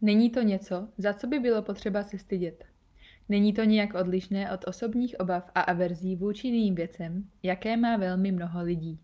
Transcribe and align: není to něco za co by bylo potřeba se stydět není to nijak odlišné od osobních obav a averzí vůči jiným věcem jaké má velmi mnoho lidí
není 0.00 0.30
to 0.30 0.42
něco 0.42 0.88
za 0.98 1.14
co 1.14 1.26
by 1.26 1.38
bylo 1.38 1.62
potřeba 1.62 2.02
se 2.04 2.18
stydět 2.18 2.64
není 3.28 3.52
to 3.52 3.64
nijak 3.64 3.94
odlišné 3.94 4.52
od 4.52 4.68
osobních 4.68 5.20
obav 5.20 5.50
a 5.54 5.60
averzí 5.60 6.16
vůči 6.16 6.48
jiným 6.48 6.74
věcem 6.74 7.30
jaké 7.42 7.76
má 7.76 7.96
velmi 7.96 8.32
mnoho 8.32 8.62
lidí 8.62 9.00